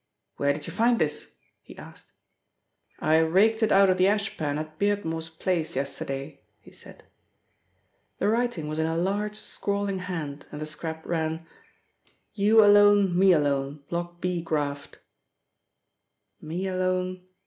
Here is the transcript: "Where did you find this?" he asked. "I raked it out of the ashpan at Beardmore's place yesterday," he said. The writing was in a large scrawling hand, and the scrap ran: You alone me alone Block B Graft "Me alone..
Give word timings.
"Where 0.37 0.51
did 0.51 0.65
you 0.65 0.73
find 0.73 0.97
this?" 0.97 1.37
he 1.61 1.77
asked. 1.77 2.11
"I 2.97 3.17
raked 3.19 3.61
it 3.61 3.71
out 3.71 3.87
of 3.87 3.97
the 3.99 4.07
ashpan 4.07 4.57
at 4.57 4.79
Beardmore's 4.79 5.29
place 5.29 5.75
yesterday," 5.75 6.41
he 6.59 6.71
said. 6.71 7.03
The 8.17 8.27
writing 8.27 8.67
was 8.67 8.79
in 8.79 8.87
a 8.87 8.97
large 8.97 9.35
scrawling 9.35 9.99
hand, 9.99 10.47
and 10.51 10.59
the 10.59 10.65
scrap 10.65 11.05
ran: 11.05 11.45
You 12.33 12.65
alone 12.65 13.15
me 13.15 13.31
alone 13.31 13.83
Block 13.89 14.19
B 14.19 14.41
Graft 14.41 14.97
"Me 16.41 16.65
alone.. 16.65 17.21